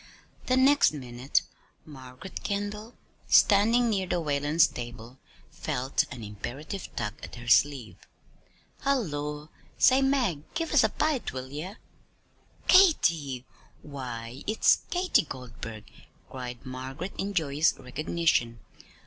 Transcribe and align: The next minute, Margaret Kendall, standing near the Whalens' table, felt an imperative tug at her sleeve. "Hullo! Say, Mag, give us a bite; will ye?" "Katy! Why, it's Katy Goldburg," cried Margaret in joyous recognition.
The 0.47 0.57
next 0.57 0.93
minute, 0.93 1.43
Margaret 1.85 2.43
Kendall, 2.43 2.95
standing 3.27 3.87
near 3.87 4.07
the 4.07 4.19
Whalens' 4.19 4.65
table, 4.65 5.19
felt 5.51 6.05
an 6.09 6.23
imperative 6.23 6.89
tug 6.95 7.13
at 7.21 7.35
her 7.35 7.47
sleeve. 7.47 7.97
"Hullo! 8.79 9.49
Say, 9.77 10.01
Mag, 10.01 10.41
give 10.55 10.73
us 10.73 10.83
a 10.83 10.89
bite; 10.89 11.33
will 11.33 11.49
ye?" 11.51 11.75
"Katy! 12.67 13.45
Why, 13.83 14.43
it's 14.47 14.77
Katy 14.89 15.21
Goldburg," 15.21 15.83
cried 16.31 16.65
Margaret 16.65 17.13
in 17.19 17.35
joyous 17.35 17.75
recognition. 17.77 18.57